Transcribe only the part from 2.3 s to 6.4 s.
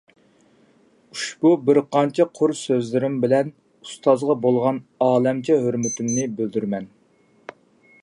قۇر سۆزلىرىم بىلەن ئۇستازغا بولغان ئالەمچە ھۆرمىتىمنى